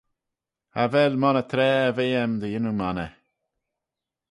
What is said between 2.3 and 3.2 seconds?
dy yannoo monney.